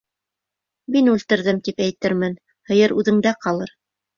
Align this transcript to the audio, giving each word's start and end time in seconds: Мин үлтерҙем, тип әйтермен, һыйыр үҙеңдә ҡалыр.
Мин 0.95 1.11
үлтерҙем, 1.11 1.61
тип 1.67 1.83
әйтермен, 1.89 2.35
һыйыр 2.73 2.99
үҙеңдә 3.03 3.39
ҡалыр. 3.47 3.79